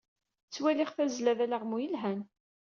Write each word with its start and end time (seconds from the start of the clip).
Ttwaliɣ 0.47 0.89
tazzla 0.95 1.33
d 1.37 1.39
alaɣmu 1.45 1.77
yelhan. 1.81 2.21